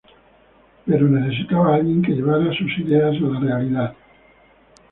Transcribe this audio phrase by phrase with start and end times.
[0.87, 3.95] Pero necesitaba alguien que llevara sus ideas a la realidad.